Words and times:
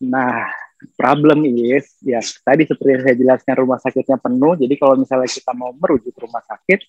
Nah, 0.00 0.48
problem 0.96 1.44
is 1.44 1.92
ya 2.00 2.24
tadi 2.40 2.64
seperti 2.64 3.04
saya 3.04 3.16
jelaskan 3.16 3.54
rumah 3.60 3.76
sakitnya 3.76 4.16
penuh. 4.16 4.56
Jadi 4.56 4.74
kalau 4.80 4.96
misalnya 4.96 5.28
kita 5.28 5.52
mau 5.52 5.76
merujuk 5.76 6.16
rumah 6.16 6.40
sakit, 6.40 6.80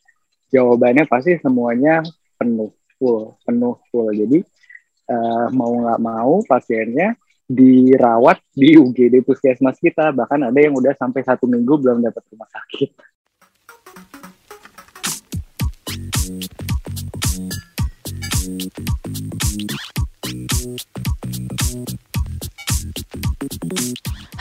jawabannya 0.55 1.03
pasti 1.11 1.35
semuanya 1.43 1.99
penuh, 2.39 2.71
full, 2.95 3.35
penuh, 3.43 3.75
full. 3.91 4.15
Jadi 4.15 4.39
uh, 5.11 5.51
mau 5.51 5.75
nggak 5.75 5.99
mau 5.99 6.39
pasiennya 6.47 7.19
dirawat 7.51 8.39
di 8.55 8.79
UGD 8.79 9.27
puskesmas 9.27 9.75
kita. 9.75 10.15
Bahkan 10.15 10.47
ada 10.47 10.59
yang 10.59 10.71
udah 10.71 10.95
sampai 10.95 11.27
satu 11.27 11.43
minggu 11.51 11.75
belum 11.83 11.99
dapat 11.99 12.23
rumah 12.31 12.47
sakit. 12.47 12.95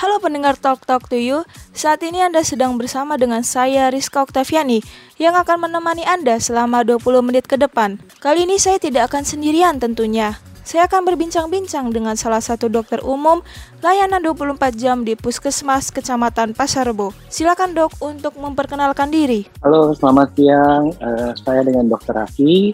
Halo 0.01 0.17
pendengar 0.19 0.59
Talk 0.59 0.89
Talk 0.89 1.07
to 1.13 1.14
You, 1.14 1.46
saat 1.71 2.03
ini 2.03 2.18
Anda 2.25 2.43
sedang 2.43 2.75
bersama 2.81 3.14
dengan 3.14 3.46
saya 3.46 3.87
Rizka 3.93 4.25
Oktaviani 4.27 4.82
yang 5.23 5.37
akan 5.37 5.68
menemani 5.68 6.03
Anda 6.03 6.41
selama 6.43 6.82
20 6.82 7.21
menit 7.23 7.45
ke 7.46 7.54
depan. 7.54 8.01
Kali 8.18 8.49
ini 8.49 8.59
saya 8.59 8.81
tidak 8.82 9.13
akan 9.13 9.23
sendirian 9.23 9.79
tentunya. 9.79 10.40
Saya 10.67 10.87
akan 10.87 11.03
berbincang-bincang 11.03 11.90
dengan 11.90 12.14
salah 12.14 12.39
satu 12.39 12.71
dokter 12.71 13.03
umum 13.03 13.43
layanan 13.82 14.23
24 14.23 14.75
jam 14.79 15.03
di 15.03 15.14
Puskesmas 15.14 15.90
Kecamatan 15.90 16.54
Pasar 16.54 16.87
Rebo. 16.87 17.11
Silakan 17.26 17.75
dok 17.75 17.99
untuk 18.03 18.39
memperkenalkan 18.39 19.11
diri. 19.11 19.46
Halo, 19.62 19.90
selamat 19.95 20.29
siang. 20.39 20.95
Uh, 21.03 21.35
saya 21.43 21.67
dengan 21.67 21.90
Dokter 21.90 22.18
Rafi 22.18 22.73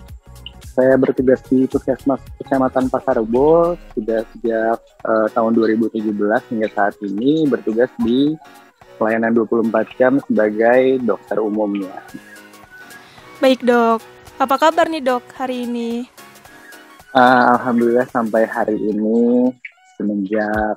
saya 0.76 1.00
bertugas 1.00 1.40
di 1.48 1.64
Puskesmas 1.64 2.20
Kecamatan 2.36 2.92
Pasar 2.92 3.16
Rebo 3.16 3.80
sudah 3.96 4.20
sejak 4.36 4.76
uh, 5.08 5.26
tahun 5.32 5.56
2017 5.56 6.04
hingga 6.52 6.68
saat 6.76 6.94
ini 7.00 7.48
bertugas 7.48 7.88
di 8.04 8.36
pelayanan 9.00 9.32
24 9.32 9.72
jam 9.96 10.20
sebagai 10.28 11.00
dokter 11.00 11.40
umumnya. 11.40 11.96
Baik 13.40 13.64
dok, 13.64 14.04
apa 14.36 14.54
kabar 14.60 14.92
nih 14.92 15.00
dok 15.00 15.24
hari 15.40 15.64
ini? 15.64 16.04
Uh, 17.16 17.56
Alhamdulillah 17.56 18.04
sampai 18.12 18.44
hari 18.44 18.76
ini 18.76 19.48
semenjak 19.96 20.76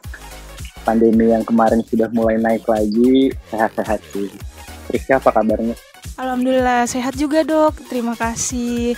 pandemi 0.88 1.36
yang 1.36 1.44
kemarin 1.44 1.84
sudah 1.84 2.08
mulai 2.16 2.40
naik 2.40 2.64
lagi 2.64 3.36
sehat-sehat 3.52 4.00
sih. 4.16 4.32
Rizky 4.96 5.12
apa 5.12 5.28
kabarnya? 5.36 5.76
Alhamdulillah 6.16 6.88
sehat 6.88 7.20
juga 7.20 7.44
dok, 7.44 7.84
terima 7.92 8.16
kasih. 8.16 8.96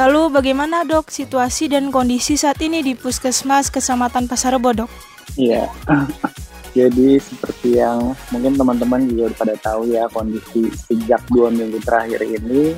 Lalu 0.00 0.32
bagaimana 0.32 0.80
dok 0.88 1.12
situasi 1.12 1.68
dan 1.68 1.92
kondisi 1.92 2.32
saat 2.32 2.56
ini 2.64 2.80
di 2.80 2.96
Puskesmas 2.96 3.68
Kecamatan 3.68 4.24
Pasar 4.24 4.56
Rebo 4.56 4.72
dok? 4.72 4.88
Iya, 5.36 5.68
jadi 6.78 7.20
seperti 7.20 7.76
yang 7.76 8.16
mungkin 8.32 8.56
teman-teman 8.56 9.04
juga 9.12 9.28
pada 9.36 9.60
tahu 9.60 9.92
ya 9.92 10.08
kondisi 10.08 10.72
sejak 10.88 11.20
dua 11.28 11.52
minggu 11.52 11.84
terakhir 11.84 12.24
ini 12.24 12.72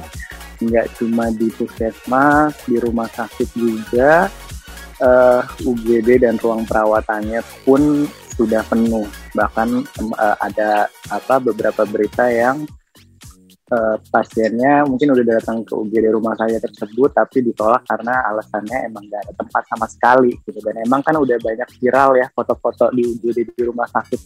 nggak 0.66 0.98
cuma 0.98 1.30
di 1.30 1.46
puskesmas, 1.54 2.58
di 2.66 2.82
rumah 2.82 3.06
sakit 3.06 3.54
juga, 3.54 4.26
uh, 4.98 5.42
eh, 5.46 5.66
UGD 5.66 6.26
dan 6.26 6.42
ruang 6.42 6.66
perawatannya 6.66 7.38
pun 7.62 8.06
sudah 8.34 8.66
penuh. 8.66 9.06
Bahkan 9.34 9.68
uh, 10.18 10.36
ada 10.42 10.90
apa 11.06 11.38
beberapa 11.38 11.86
berita 11.86 12.26
yang 12.30 12.66
uh, 13.72 13.96
pasiennya 14.12 14.84
mungkin 14.84 15.16
udah 15.16 15.24
datang 15.40 15.64
ke 15.64 15.72
UGD 15.72 16.12
rumah 16.12 16.36
saya 16.36 16.60
tersebut 16.60 17.10
tapi 17.16 17.40
ditolak 17.40 17.82
karena 17.88 18.20
alasannya 18.28 18.92
emang 18.92 19.08
gak 19.08 19.24
ada 19.24 19.32
tempat 19.40 19.62
sama 19.72 19.86
sekali 19.88 20.36
gitu 20.44 20.60
dan 20.60 20.84
emang 20.84 21.00
kan 21.00 21.16
udah 21.16 21.36
banyak 21.40 21.68
viral 21.80 22.20
ya 22.20 22.28
foto-foto 22.36 22.92
di 22.92 23.02
UGD 23.08 23.56
di 23.56 23.62
rumah 23.64 23.88
sakit 23.88 24.20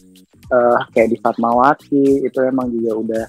uh, 0.51 0.79
kayak 0.91 1.15
di 1.15 1.17
Fatmawati 1.23 2.27
itu 2.27 2.39
emang 2.43 2.67
juga 2.67 2.91
udah 2.99 3.25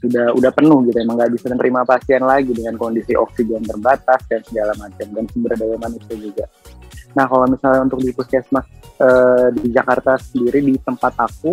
sudah 0.00 0.32
udah 0.32 0.50
penuh 0.56 0.80
gitu 0.88 0.96
emang 0.96 1.20
nggak 1.20 1.32
bisa 1.36 1.52
menerima 1.52 1.80
pasien 1.84 2.24
lagi 2.24 2.56
dengan 2.56 2.74
kondisi 2.80 3.12
oksigen 3.12 3.60
terbatas 3.60 4.24
dan 4.32 4.40
segala 4.48 4.72
macam 4.80 5.06
dan 5.12 5.24
sumber 5.28 5.52
daya 5.60 5.76
manusia 5.76 6.16
juga. 6.16 6.48
Nah 7.12 7.28
kalau 7.28 7.44
misalnya 7.44 7.84
untuk 7.84 8.00
di 8.00 8.08
puskesmas 8.16 8.64
uh, 8.96 9.52
di 9.52 9.68
Jakarta 9.68 10.16
sendiri 10.16 10.64
di 10.64 10.74
tempat 10.80 11.12
aku 11.20 11.52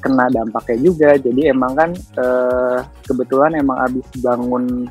kena 0.00 0.26
dampaknya 0.32 0.90
juga. 0.90 1.10
Jadi 1.20 1.46
emang 1.52 1.72
kan 1.76 1.90
eh, 1.94 2.78
kebetulan 3.06 3.60
emang 3.60 3.78
abis 3.86 4.06
bangun 4.18 4.88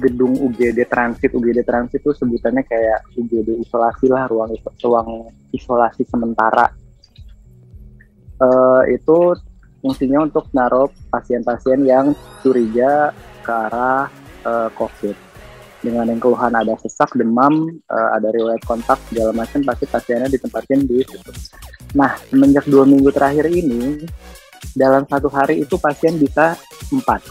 gedung 0.00 0.32
UGD 0.32 0.88
transit 0.88 1.30
UGD 1.36 1.60
transit 1.60 2.00
itu 2.00 2.16
sebutannya 2.16 2.64
kayak 2.64 3.04
UGD 3.20 3.60
isolasi 3.60 4.08
lah 4.08 4.24
ruang 4.30 4.56
ruang 4.80 5.28
isolasi 5.52 6.08
sementara. 6.08 6.72
Eh, 8.40 8.82
itu 8.96 9.36
fungsinya 9.84 10.24
untuk 10.24 10.48
naruh 10.56 10.88
pasien-pasien 11.12 11.84
yang 11.84 12.16
curiga 12.40 13.12
ke 13.44 13.52
arah 13.52 14.08
eh, 14.46 14.70
COVID 14.72 15.29
dengan 15.80 16.08
yang 16.12 16.20
keluhan 16.20 16.52
ada 16.52 16.76
sesak, 16.76 17.16
demam, 17.16 17.80
uh, 17.88 18.08
ada 18.16 18.28
riwayat 18.28 18.60
kontak 18.68 19.00
segala 19.08 19.32
macam 19.32 19.64
pasti 19.64 19.84
pasiennya 19.88 20.28
ditempatin 20.28 20.84
di 20.84 21.00
situ. 21.00 21.32
Nah, 21.96 22.14
semenjak 22.28 22.68
dua 22.68 22.84
minggu 22.84 23.10
terakhir 23.10 23.48
ini, 23.48 24.04
dalam 24.76 25.08
satu 25.08 25.26
hari 25.32 25.64
itu 25.64 25.74
pasien 25.80 26.20
bisa 26.20 26.54
empat 26.92 27.24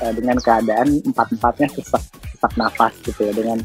uh, 0.00 0.12
dengan 0.16 0.40
keadaan 0.40 0.98
empat-empatnya 1.12 1.68
sesak, 1.76 2.02
sesak 2.34 2.52
nafas 2.56 2.92
gitu 3.04 3.20
ya. 3.28 3.32
Dengan 3.36 3.58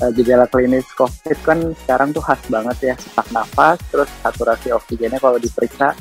uh, 0.00 0.10
gejala 0.16 0.48
klinis 0.48 0.88
COVID 0.96 1.38
kan 1.44 1.58
sekarang 1.84 2.16
tuh 2.16 2.24
khas 2.24 2.40
banget 2.48 2.76
ya, 2.80 2.94
sesak 2.96 3.28
nafas, 3.30 3.78
terus 3.92 4.08
saturasi 4.24 4.72
oksigennya 4.72 5.20
kalau 5.20 5.36
diperiksa 5.36 5.92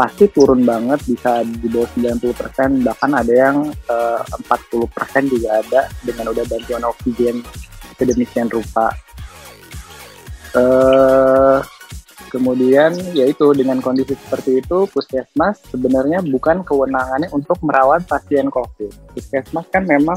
pasti 0.00 0.32
turun 0.32 0.64
banget 0.64 1.04
bisa 1.04 1.44
di 1.44 1.68
bawah 1.68 1.84
90% 1.92 2.80
bahkan 2.80 3.10
ada 3.12 3.32
yang 3.36 3.68
uh, 3.68 4.24
40% 4.48 4.88
juga 5.28 5.60
ada 5.60 5.92
dengan 6.00 6.32
udah 6.32 6.44
bantuan 6.48 6.88
oksigen 6.88 7.44
sedemikian 8.00 8.48
rupa. 8.48 8.88
Uh, 10.56 11.60
Kemudian 12.30 12.94
yaitu 13.10 13.50
dengan 13.58 13.82
kondisi 13.82 14.14
seperti 14.14 14.62
itu 14.62 14.86
puskesmas 14.86 15.58
sebenarnya 15.66 16.22
bukan 16.22 16.62
kewenangannya 16.62 17.26
untuk 17.34 17.58
merawat 17.66 18.06
pasien 18.06 18.46
COVID. 18.46 19.18
Puskesmas 19.18 19.66
kan 19.66 19.82
memang 19.82 20.14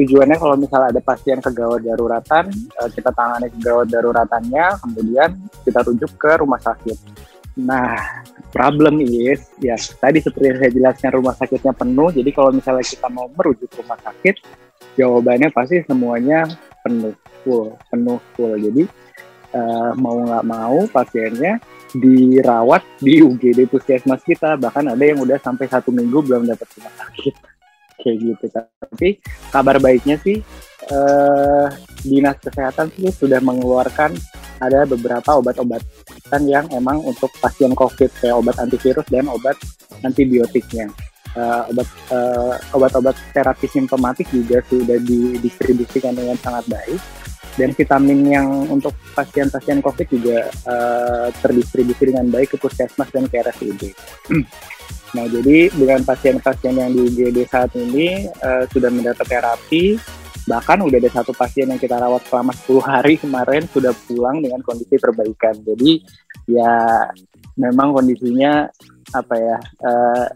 tujuannya 0.00 0.40
kalau 0.40 0.56
misalnya 0.56 0.88
ada 0.96 1.02
pasien 1.04 1.44
kegawat 1.44 1.84
daruratan, 1.84 2.48
eh, 2.48 2.90
kita 2.96 3.12
tangani 3.12 3.52
kegawat 3.52 3.92
daruratannya, 3.92 4.66
kemudian 4.80 5.30
kita 5.68 5.84
rujuk 5.84 6.16
ke 6.16 6.32
rumah 6.40 6.64
sakit. 6.64 6.96
Nah, 7.60 8.24
problem 8.48 9.00
is 9.04 9.48
ya 9.60 9.76
tadi 9.76 10.24
seperti 10.24 10.46
yang 10.48 10.58
saya 10.58 10.72
jelaskan 10.72 11.10
rumah 11.16 11.34
sakitnya 11.36 11.72
penuh. 11.76 12.08
Jadi 12.12 12.30
kalau 12.32 12.50
misalnya 12.52 12.84
kita 12.84 13.08
mau 13.12 13.26
merujuk 13.32 13.70
rumah 13.78 13.98
sakit, 14.00 14.40
jawabannya 14.96 15.48
pasti 15.52 15.84
semuanya 15.84 16.48
penuh, 16.80 17.14
full, 17.44 17.76
penuh, 17.92 18.18
full. 18.34 18.54
Jadi 18.56 18.88
uh, 19.52 19.92
mau 19.96 20.16
nggak 20.20 20.44
mau 20.44 20.78
pasiennya 20.90 21.60
dirawat 21.96 22.84
di 23.00 23.24
UGD 23.24 23.64
puskesmas 23.72 24.20
kita 24.20 24.60
bahkan 24.60 24.84
ada 24.92 25.00
yang 25.00 25.24
udah 25.24 25.40
sampai 25.40 25.64
satu 25.72 25.88
minggu 25.88 26.20
belum 26.20 26.44
dapat 26.44 26.68
rumah 26.76 26.92
sakit 27.00 27.57
kayak 28.08 28.18
gitu 28.24 28.44
tapi 28.56 29.20
kabar 29.52 29.76
baiknya 29.76 30.16
sih 30.24 30.40
uh, 30.88 31.68
dinas 32.00 32.40
kesehatan 32.40 32.88
sih 32.96 33.12
sudah 33.12 33.38
mengeluarkan 33.44 34.16
ada 34.58 34.82
beberapa 34.88 35.38
obat-obatan 35.38 36.42
yang 36.44 36.66
emang 36.74 36.98
untuk 37.06 37.30
pasien 37.38 37.72
COVID 37.76 38.10
kayak 38.18 38.36
obat 38.36 38.56
antivirus 38.58 39.06
dan 39.06 39.30
obat 39.30 39.54
antibiotiknya. 40.02 40.90
Uh, 41.38 41.62
obat 41.70 41.88
uh, 42.10 42.54
obat-obat 42.74 43.14
terapi 43.30 43.70
simptomatik 43.70 44.26
juga 44.32 44.58
sudah 44.66 44.98
didistribusikan 44.98 46.16
dengan 46.16 46.34
sangat 46.40 46.66
baik 46.66 46.98
dan 47.58 47.74
vitamin 47.74 48.22
yang 48.22 48.48
untuk 48.70 48.94
pasien-pasien 49.18 49.82
COVID 49.82 50.06
juga 50.06 50.46
uh, 50.70 51.26
terdistribusi 51.42 52.14
dengan 52.14 52.30
baik 52.30 52.54
ke 52.54 52.56
puskesmas 52.56 53.10
dan 53.10 53.26
ke 53.26 53.42
RSUD. 53.42 53.82
nah, 55.18 55.26
jadi 55.26 55.74
dengan 55.74 56.06
pasien-pasien 56.06 56.78
yang 56.78 56.94
di 56.94 57.10
UGD 57.10 57.50
saat 57.50 57.74
ini 57.74 58.30
uh, 58.30 58.62
sudah 58.70 58.94
mendapat 58.94 59.26
terapi, 59.26 59.98
bahkan 60.46 60.78
udah 60.78 61.02
ada 61.02 61.10
satu 61.10 61.34
pasien 61.34 61.66
yang 61.66 61.82
kita 61.82 61.98
rawat 61.98 62.22
selama 62.30 62.54
10 62.54 62.78
hari 62.78 63.14
kemarin 63.18 63.66
sudah 63.66 63.90
pulang 64.06 64.38
dengan 64.38 64.62
kondisi 64.62 64.94
perbaikan. 64.94 65.58
Jadi 65.58 66.06
ya 66.46 67.10
memang 67.58 67.90
kondisinya 67.90 68.70
apa 69.18 69.34
ya 69.34 69.56
uh, 69.82 70.26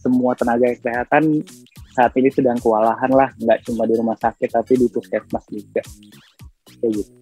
semua 0.00 0.32
tenaga 0.32 0.72
kesehatan 0.72 1.44
saat 1.92 2.16
ini 2.16 2.32
sedang 2.32 2.56
kewalahan 2.56 3.12
lah, 3.12 3.28
nggak 3.36 3.68
cuma 3.68 3.84
di 3.84 3.92
rumah 3.92 4.16
sakit 4.16 4.48
tapi 4.48 4.80
di 4.80 4.88
puskesmas 4.88 5.44
juga 5.52 5.84
gitu. 6.90 7.12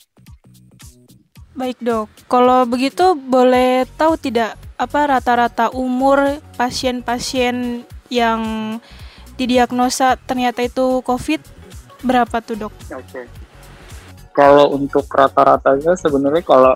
Baik 1.50 1.76
dok, 1.82 2.06
kalau 2.30 2.64
begitu 2.64 3.18
boleh 3.18 3.84
tahu 3.98 4.16
tidak 4.16 4.56
apa 4.80 5.18
rata-rata 5.18 5.68
umur 5.76 6.40
pasien-pasien 6.56 7.84
yang 8.08 8.40
didiagnosa 9.36 10.16
ternyata 10.24 10.64
itu 10.64 11.04
COVID 11.04 11.40
berapa 12.06 12.40
tuh 12.40 12.56
dok? 12.56 12.72
Oke. 12.96 13.04
Okay. 13.04 13.24
Kalau 14.32 14.72
untuk 14.72 15.04
rata-ratanya 15.10 15.98
sebenarnya 16.00 16.44
kalau 16.46 16.74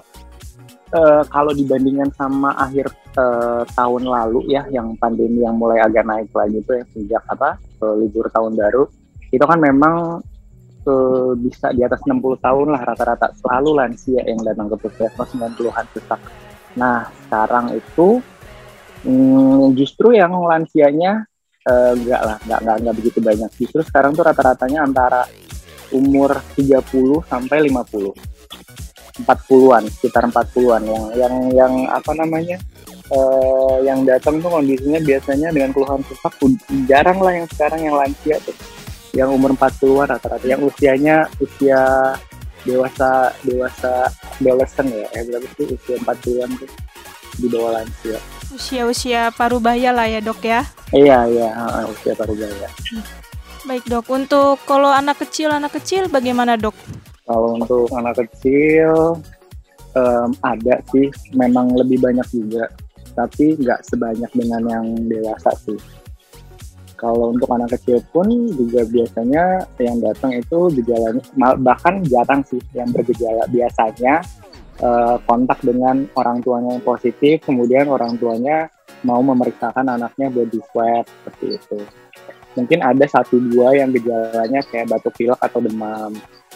uh, 0.93 1.23
kalau 1.33 1.53
dibandingkan 1.55 2.11
sama 2.19 2.53
akhir 2.59 2.91
uh, 3.17 3.63
tahun 3.73 4.05
lalu 4.05 4.53
ya, 4.53 4.67
yang 4.69 4.93
pandemi 5.01 5.47
yang 5.47 5.57
mulai 5.57 5.81
agak 5.81 6.05
naik 6.05 6.29
lagi 6.35 6.61
itu 6.61 6.73
ya 6.77 6.85
sejak 6.93 7.23
apa 7.31 7.57
uh, 7.81 7.95
libur 7.97 8.29
tahun 8.29 8.59
baru, 8.59 8.85
itu 9.33 9.45
kan 9.45 9.59
memang 9.63 10.21
uh, 10.87 11.33
bisa 11.37 11.73
di 11.73 11.83
atas 11.83 12.01
60 12.05 12.21
tahun 12.41 12.67
lah 12.73 12.83
rata-rata 12.85 13.33
selalu 13.41 13.71
lansia 13.81 14.21
yang 14.25 14.41
datang 14.45 14.71
ke 14.73 14.77
puskesmas 14.81 15.29
90-an 15.33 15.87
sesak. 15.93 16.21
Nah 16.77 17.09
sekarang 17.27 17.75
itu 17.75 18.21
um, 19.05 19.73
justru 19.77 20.17
yang 20.17 20.33
lansianya 20.33 21.25
uh, 21.69 21.93
enggak 21.97 22.21
lah, 22.23 22.37
enggak, 22.45 22.61
enggak, 22.61 22.77
enggak 22.81 22.97
begitu 23.01 23.19
banyak. 23.21 23.51
Justru 23.57 23.81
sekarang 23.85 24.13
tuh 24.13 24.25
rata-ratanya 24.25 24.81
antara 24.85 25.23
umur 25.93 26.41
30 26.57 26.81
sampai 27.29 27.71
50 27.71 28.35
40-an, 29.15 29.87
sekitar 29.95 30.27
40-an 30.27 30.83
yang 30.91 31.05
yang 31.15 31.35
yang 31.55 31.75
apa 31.87 32.11
namanya? 32.19 32.59
Uh, 33.13 33.85
yang 33.85 34.01
datang 34.03 34.41
tuh 34.41 34.49
kondisinya 34.49 34.97
biasanya 34.97 35.53
dengan 35.53 35.77
keluhan 35.77 36.01
sesak 36.09 36.35
jarang 36.89 37.21
lah 37.21 37.37
yang 37.37 37.47
sekarang 37.53 37.85
yang 37.85 37.95
lansia 37.95 38.41
tuh. 38.43 38.57
Yang 39.15 39.31
umur 39.31 39.55
40-an 39.55 40.11
rata-rata, 40.11 40.45
yang 40.45 40.61
usianya 40.67 41.31
usia 41.39 42.13
dewasa 42.67 43.31
dewasa 43.47 44.11
adolescent 44.41 44.91
ya, 44.91 45.07
eh 45.15 45.23
berapa 45.29 45.47
sih 45.55 45.67
usia 45.71 45.97
40-an 46.03 46.51
tuh 46.59 46.71
di 47.39 47.47
bawah 47.51 47.79
lansia. 47.79 48.19
Usia-usia 48.55 49.31
paruh 49.35 49.59
baya 49.59 49.91
lah 49.91 50.07
ya, 50.07 50.21
Dok 50.23 50.41
ya. 50.43 50.63
Iya, 50.95 51.19
iya, 51.31 51.49
usia 51.91 52.15
paruh 52.15 52.35
baya. 52.35 52.69
Baik, 53.67 53.85
Dok. 53.89 54.07
Untuk 54.13 54.63
kalau 54.69 54.93
anak 54.93 55.23
kecil, 55.27 55.51
anak 55.51 55.75
kecil 55.75 56.07
bagaimana, 56.07 56.55
Dok? 56.55 56.77
Kalau 57.25 57.57
untuk 57.57 57.89
anak 57.97 58.21
kecil 58.21 59.19
um, 59.97 60.31
ada 60.45 60.79
sih, 60.93 61.09
memang 61.35 61.73
lebih 61.75 61.99
banyak 61.99 62.27
juga, 62.31 62.69
tapi 63.17 63.57
nggak 63.59 63.81
sebanyak 63.89 64.31
dengan 64.37 64.63
yang 64.69 64.87
dewasa 65.09 65.51
sih. 65.65 65.79
Kalau 66.95 67.35
untuk 67.35 67.51
anak 67.51 67.75
kecil 67.79 68.01
pun 68.15 68.27
juga 68.55 68.87
biasanya 68.87 69.67
yang 69.83 69.99
datang 69.99 70.35
itu 70.39 70.71
gejalanya 70.81 71.23
bahkan 71.61 72.01
jarang 72.07 72.43
sih 72.47 72.63
yang 72.73 72.91
bergejala. 72.95 73.45
Biasanya 73.51 74.23
uh, 74.81 75.17
kontak 75.27 75.61
dengan 75.61 76.07
orang 76.15 76.41
tuanya 76.41 76.79
yang 76.79 76.85
positif, 76.85 77.43
kemudian 77.45 77.91
orang 77.91 78.17
tuanya 78.17 78.71
mau 79.05 79.21
memeriksakan 79.21 79.91
anaknya 79.91 80.31
body 80.33 80.61
swab 80.73 81.05
seperti 81.05 81.47
itu. 81.61 81.79
Mungkin 82.55 82.87
ada 82.87 83.03
satu 83.11 83.43
dua 83.43 83.75
yang 83.75 83.91
gejalanya 83.91 84.63
kayak 84.71 84.87
batuk 84.87 85.15
pilek 85.19 85.41
atau 85.43 85.59
demam 85.59 86.15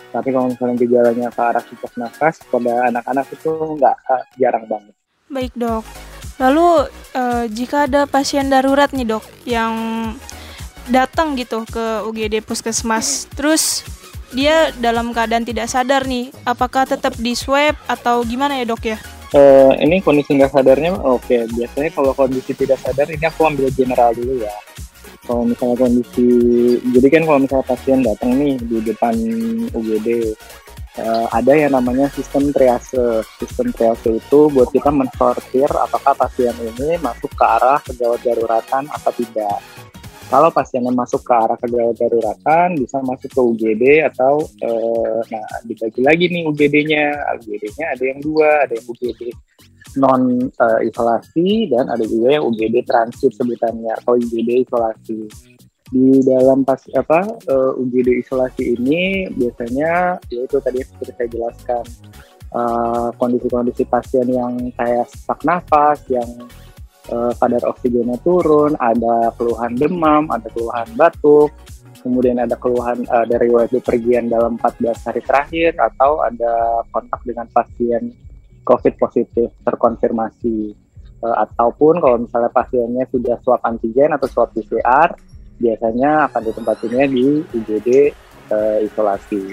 tapi 0.08 0.32
kalau 0.32 0.49
misalnya 0.49 0.76
gejalanya 0.81 1.29
ke 1.29 1.43
arah 1.43 1.64
sesak 1.64 1.93
nafas 2.00 2.40
pada 2.49 2.88
anak-anak 2.88 3.26
itu 3.29 3.52
nggak 3.76 3.96
jarang 4.40 4.64
banget. 4.64 4.94
Baik 5.29 5.52
dok. 5.52 5.85
Lalu 6.38 6.87
uh, 7.19 7.44
jika 7.50 7.90
ada 7.90 8.06
pasien 8.06 8.46
darurat 8.46 8.90
nih 8.94 9.06
dok 9.06 9.25
yang 9.43 9.75
datang 10.88 11.35
gitu 11.35 11.67
ke 11.69 12.06
UGD 12.06 12.40
Puskesmas, 12.46 13.26
terus 13.35 13.82
dia 14.31 14.70
dalam 14.79 15.11
keadaan 15.11 15.43
tidak 15.43 15.67
sadar 15.67 16.06
nih, 16.06 16.31
apakah 16.46 16.87
tetap 16.87 17.12
di 17.19 17.35
swab 17.35 17.75
atau 17.90 18.23
gimana 18.23 18.55
ya 18.56 18.64
dok 18.64 18.82
ya? 18.87 18.99
Uh, 19.29 19.76
ini 19.82 20.00
kondisi 20.00 20.32
nggak 20.38 20.55
sadarnya, 20.55 20.96
oke. 20.96 21.26
Okay. 21.26 21.44
Biasanya 21.52 21.90
kalau 21.93 22.17
kondisi 22.17 22.56
tidak 22.56 22.81
sadar, 22.81 23.11
ini 23.12 23.25
aku 23.29 23.44
ambil 23.44 23.69
general 23.75 24.17
dulu 24.17 24.40
ya 24.40 24.55
kalau 25.29 25.44
misalnya 25.44 25.76
kondisi 25.76 26.26
jadi 26.88 27.08
kan 27.12 27.23
kalau 27.29 27.38
misalnya 27.44 27.67
pasien 27.69 28.00
datang 28.00 28.32
nih 28.40 28.56
di 28.64 28.79
depan 28.81 29.14
UGD 29.76 30.08
uh, 30.99 31.27
ada 31.31 31.53
yang 31.55 31.73
namanya 31.75 32.11
sistem 32.12 32.50
triase. 32.50 33.23
Sistem 33.39 33.71
triase 33.71 34.19
itu 34.19 34.41
buat 34.50 34.69
kita 34.75 34.91
mensortir 34.91 35.71
apakah 35.71 36.15
pasien 36.19 36.55
ini 36.59 36.99
masuk 36.99 37.31
ke 37.33 37.45
arah 37.45 37.79
kegawat 37.83 38.21
daruratan 38.23 38.85
atau 38.91 39.12
tidak. 39.15 39.59
Kalau 40.29 40.53
pasiennya 40.53 40.93
masuk 40.93 41.25
ke 41.25 41.33
arah 41.33 41.56
kegawat 41.56 41.97
daruratan 41.97 42.77
bisa 42.77 43.00
masuk 43.00 43.33
ke 43.33 43.41
UGD 43.41 43.85
atau 44.12 44.45
uh, 44.45 45.21
nah 45.33 45.47
dibagi 45.65 46.05
lagi 46.05 46.29
nih 46.29 46.45
UGD-nya 46.45 47.05
UGD-nya 47.41 47.87
ada 47.97 48.05
yang 48.05 48.21
dua 48.21 48.69
ada 48.69 48.77
yang 48.77 48.87
UGD 48.93 49.33
non 49.97 50.53
uh, 50.61 50.81
isolasi 50.85 51.73
dan 51.73 51.89
ada 51.89 52.05
juga 52.05 52.37
yang 52.37 52.45
UGD 52.45 52.85
transit 52.85 53.33
sebutannya 53.41 53.97
atau 54.05 54.21
UGD 54.21 54.69
isolasi. 54.69 55.25
Di 55.88 56.20
dalam 56.20 56.69
pas 56.69 56.81
apa 56.93 57.25
uh, 57.49 57.73
eh, 57.73 57.81
UGD 57.81 58.20
isolasi 58.20 58.76
ini 58.76 59.25
biasanya 59.32 60.20
yaitu 60.29 60.61
tadi 60.61 60.85
seperti 60.85 61.12
saya 61.17 61.29
jelaskan. 61.32 61.85
Kondisi 62.49 63.44
kondisi-kondisi 63.52 63.85
pasien 63.85 64.25
yang 64.25 64.73
kayak 64.73 65.05
sesak 65.12 65.44
nafas, 65.44 66.00
yang 66.08 66.49
uh, 67.12 67.32
kadar 67.37 67.61
oksigennya 67.69 68.17
turun, 68.25 68.73
ada 68.81 69.32
keluhan 69.37 69.76
demam, 69.76 70.32
ada 70.32 70.49
keluhan 70.52 70.88
batuk, 70.96 71.52
kemudian 72.00 72.38
ada 72.40 72.56
keluhan 72.56 73.05
uh, 73.11 73.26
dari 73.29 73.52
riwayat 73.52 73.75
pergian 73.85 74.32
dalam 74.32 74.56
14 74.56 75.08
hari 75.12 75.20
terakhir 75.25 75.70
atau 75.76 76.25
ada 76.25 76.82
kontak 76.88 77.20
dengan 77.26 77.46
pasien 77.52 78.17
COVID 78.64 78.94
positif 79.00 79.49
terkonfirmasi. 79.64 80.73
Uh, 81.19 81.37
ataupun 81.43 81.99
kalau 81.99 82.17
misalnya 82.23 82.50
pasiennya 82.55 83.05
sudah 83.11 83.37
swab 83.43 83.58
antigen 83.67 84.14
atau 84.14 84.31
swab 84.31 84.55
PCR 84.55 85.11
biasanya 85.59 86.31
akan 86.31 86.43
ditempatinnya 86.49 87.05
di 87.11 87.43
UGD 87.53 87.89
uh, 88.51 88.55
eh, 88.55 88.87
isolasi. 88.87 89.53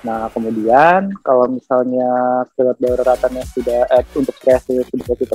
Nah 0.00 0.32
kemudian 0.32 1.12
kalau 1.20 1.44
misalnya 1.50 2.42
surat 2.56 2.78
daruratannya 2.80 3.44
sudah 3.52 3.84
eh, 3.92 4.04
untuk 4.16 4.32
kreasi 4.40 4.80
sudah 4.88 5.14
kita 5.18 5.34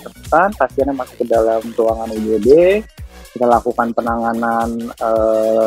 pasiennya 0.58 0.96
masuk 0.96 1.22
ke 1.22 1.26
dalam 1.30 1.62
ruangan 1.78 2.10
UGD 2.16 2.82
kita 3.36 3.52
lakukan 3.52 3.92
penanganan 3.92 4.96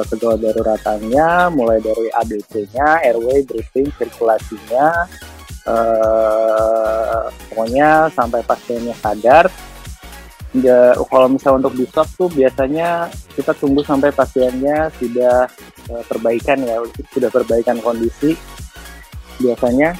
kedua 0.08 0.40
daruratannya 0.40 1.52
mulai 1.52 1.76
dari 1.84 2.08
ABC-nya, 2.16 3.04
airway, 3.04 3.44
breathing, 3.44 3.92
sirkulasinya, 3.92 5.04
uh, 5.68 7.28
pokoknya 7.52 8.08
sampai 8.16 8.40
pasiennya 8.48 8.96
sadar 8.96 9.52
ya, 10.56 10.96
kalau 10.96 11.28
misalnya 11.28 11.66
untuk 11.66 11.76
di 11.76 11.84
swab 11.88 12.08
tuh 12.16 12.28
biasanya 12.32 13.12
kita 13.36 13.52
tunggu 13.56 13.84
sampai 13.84 14.12
pasiennya 14.12 14.88
sudah 14.96 15.44
uh, 15.92 16.04
perbaikan 16.08 16.58
ya 16.64 16.80
sudah 17.12 17.28
perbaikan 17.28 17.76
kondisi. 17.84 18.32
Biasanya 19.38 19.94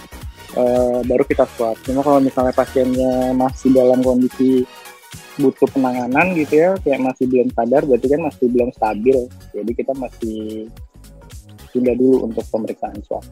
uh, 0.56 1.00
baru 1.04 1.24
kita 1.28 1.44
swab. 1.56 1.76
Cuma 1.84 2.00
kalau 2.00 2.20
misalnya 2.22 2.54
pasiennya 2.56 3.36
masih 3.36 3.70
dalam 3.74 4.00
kondisi 4.00 4.64
butuh 5.38 5.70
penanganan 5.70 6.34
gitu 6.34 6.58
ya 6.58 6.70
kayak 6.82 6.98
masih 6.98 7.30
belum 7.30 7.48
sadar 7.54 7.86
berarti 7.86 8.06
kan 8.10 8.20
masih 8.24 8.46
belum 8.50 8.70
stabil. 8.74 9.18
Jadi 9.54 9.70
kita 9.76 9.92
masih 9.94 10.66
tunda 11.70 11.92
dulu 11.94 12.26
untuk 12.26 12.44
pemeriksaan 12.48 12.98
swab. 13.04 13.22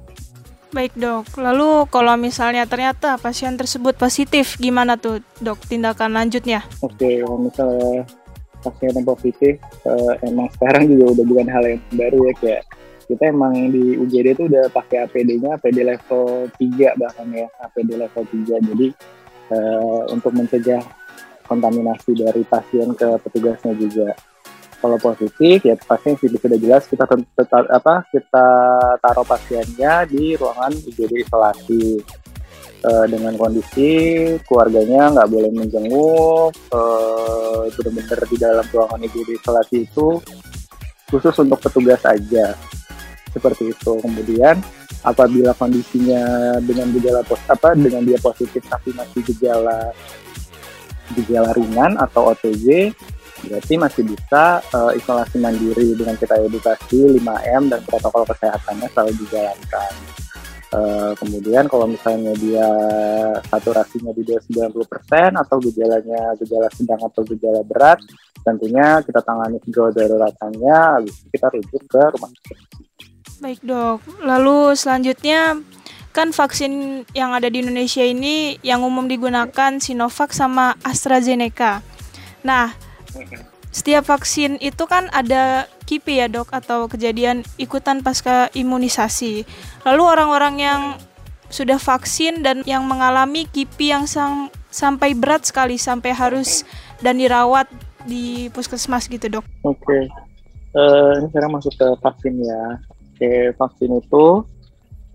Baik 0.74 0.98
dok, 0.98 1.30
lalu 1.38 1.86
kalau 1.88 2.18
misalnya 2.18 2.66
ternyata 2.66 3.14
pasien 3.22 3.54
tersebut 3.54 3.94
positif, 3.94 4.58
gimana 4.58 4.98
tuh 4.98 5.22
dok 5.38 5.62
tindakan 5.62 6.18
lanjutnya? 6.18 6.66
Oke, 6.82 7.22
kalau 7.22 7.38
misalnya 7.38 8.02
pasien 8.66 8.90
yang 8.90 9.06
positif, 9.06 9.54
uh, 9.86 10.14
emang 10.26 10.50
sekarang 10.58 10.90
juga 10.90 11.14
udah 11.14 11.24
bukan 11.24 11.48
hal 11.48 11.64
yang 11.70 11.80
baru 11.94 12.18
ya 12.28 12.34
kayak 12.42 12.62
kita 13.06 13.30
emang 13.30 13.70
di 13.70 13.94
UGD 13.94 14.26
itu 14.34 14.42
udah 14.50 14.66
pakai 14.74 15.06
APD-nya 15.06 15.62
APD 15.62 15.86
level 15.86 16.50
3 16.58 16.98
bahkan 16.98 17.26
ya 17.30 17.46
APD 17.62 17.94
level 17.94 18.24
3 18.26 18.66
jadi 18.66 18.88
uh, 19.54 20.02
untuk 20.10 20.34
mencegah 20.34 20.82
kontaminasi 21.46 22.18
dari 22.18 22.42
pasien 22.42 22.90
ke 22.98 23.06
petugasnya 23.22 23.78
juga 23.78 24.10
kalau 24.86 25.02
positif 25.02 25.66
ya 25.66 25.74
pasti 25.74 26.14
sudah 26.14 26.38
jelas 26.62 26.86
kita 26.86 27.02
tetap 27.10 27.66
apa 27.74 28.06
kita 28.14 28.46
taruh 29.02 29.26
pasiennya 29.26 30.06
di 30.06 30.38
ruangan 30.38 30.70
IGD 30.70 31.26
isolasi. 31.26 31.98
E, 32.76 32.92
dengan 33.10 33.34
kondisi 33.34 33.90
keluarganya 34.46 35.10
nggak 35.10 35.30
boleh 35.32 35.50
menjenguk 35.50 36.54
e, 36.70 36.80
benar-benar 37.74 38.20
di 38.30 38.36
dalam 38.38 38.66
ruangan 38.70 39.00
IGD 39.02 39.42
isolasi 39.42 39.76
itu 39.90 40.22
khusus 41.10 41.34
untuk 41.42 41.58
petugas 41.58 42.06
aja. 42.06 42.54
Seperti 43.34 43.74
itu. 43.74 43.92
Kemudian 43.98 44.62
apabila 45.02 45.50
kondisinya 45.58 46.56
dengan 46.62 46.94
gejala 46.94 47.26
pos 47.26 47.42
apa 47.50 47.74
dengan 47.74 48.06
dia 48.06 48.22
positif 48.22 48.62
tapi 48.70 48.94
masih 48.94 49.34
gejala 49.34 49.90
gejala 51.18 51.50
ringan 51.58 51.98
atau 51.98 52.30
OTG 52.34 52.94
berarti 53.44 53.74
masih 53.76 54.02
bisa 54.08 54.64
uh, 54.72 54.92
isolasi 54.96 55.36
mandiri 55.36 55.92
dengan 55.92 56.16
kita 56.16 56.40
edukasi 56.40 57.20
5M 57.20 57.68
dan 57.68 57.80
protokol 57.84 58.24
kesehatannya 58.24 58.88
selalu 58.92 59.12
dijalankan. 59.26 59.92
Uh, 60.74 61.14
kemudian 61.22 61.70
kalau 61.70 61.86
misalnya 61.86 62.34
dia 62.42 62.68
saturasinya 63.48 64.10
di 64.12 64.26
90% 64.26 64.74
atau 65.38 65.56
gejalanya 65.62 66.34
gejala 66.42 66.68
sedang 66.74 67.00
atau 67.06 67.22
gejala 67.22 67.62
berat, 67.62 68.02
tentunya 68.42 68.98
kita 69.06 69.22
tangani 69.22 69.62
segala 69.62 69.94
daruratannya, 69.94 71.06
itu 71.06 71.22
kita 71.30 71.46
rujuk 71.54 71.82
ke 71.86 72.02
rumah 72.18 72.30
sakit. 72.34 72.58
Baik 73.36 73.60
dok, 73.62 74.00
lalu 74.24 74.74
selanjutnya 74.74 75.60
kan 76.16 76.32
vaksin 76.32 77.04
yang 77.12 77.36
ada 77.36 77.52
di 77.52 77.60
Indonesia 77.60 78.00
ini 78.00 78.56
yang 78.64 78.80
umum 78.80 79.04
digunakan 79.04 79.76
Sinovac 79.76 80.32
sama 80.32 80.72
AstraZeneca. 80.80 81.84
Nah, 82.40 82.72
setiap 83.76 84.08
vaksin 84.08 84.56
itu 84.64 84.88
kan 84.88 85.12
ada 85.12 85.68
KIPI 85.84 86.14
ya 86.24 86.26
dok 86.32 86.48
atau 86.48 86.88
kejadian 86.88 87.44
ikutan 87.60 88.00
pasca 88.00 88.48
imunisasi. 88.56 89.44
Lalu 89.84 90.02
orang-orang 90.02 90.54
yang 90.56 90.80
sudah 91.52 91.76
vaksin 91.76 92.40
dan 92.40 92.64
yang 92.64 92.88
mengalami 92.88 93.44
KIPI 93.46 93.86
yang 93.86 94.04
sang, 94.08 94.48
sampai 94.72 95.12
berat 95.12 95.44
sekali 95.46 95.76
sampai 95.76 96.16
harus 96.16 96.64
dan 97.04 97.20
dirawat 97.20 97.68
di 98.08 98.48
puskesmas 98.50 99.06
gitu 99.12 99.28
dok. 99.28 99.44
Oke, 99.62 99.76
okay. 99.82 100.02
uh, 100.74 101.20
ini 101.20 101.26
sekarang 101.30 101.52
masuk 101.54 101.74
ke 101.76 101.88
vaksin 102.00 102.34
ya. 102.40 102.64
Oke, 102.80 103.20
okay, 103.20 103.40
vaksin 103.60 103.90
itu 103.92 104.24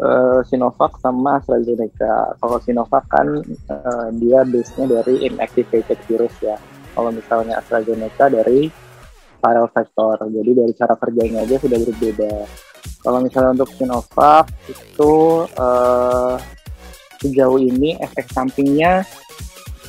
uh, 0.01 0.39
Sinovac 0.45 0.97
sama 1.01 1.41
AstraZeneca. 1.41 2.37
Kalau 2.37 2.57
Sinovac 2.61 3.05
kan 3.09 3.41
uh, 3.73 4.07
dia 4.21 4.45
base-nya 4.45 4.85
dari 5.01 5.29
inactivated 5.29 5.97
virus 6.05 6.35
ya. 6.45 6.57
Kalau 7.01 7.09
misalnya 7.17 7.57
AstraZeneca 7.57 8.29
dari 8.29 8.69
viral 9.41 9.67
vector. 9.73 10.17
Jadi 10.29 10.51
dari 10.53 10.73
cara 10.77 10.93
kerjanya 10.93 11.41
aja 11.41 11.57
sudah 11.57 11.79
berbeda. 11.81 12.33
Kalau 13.01 13.19
misalnya 13.25 13.57
untuk 13.57 13.73
Sinovac 13.73 14.45
itu 14.69 15.13
uh, 15.57 16.37
sejauh 17.25 17.57
ini 17.57 17.97
efek 17.97 18.29
sampingnya 18.29 19.01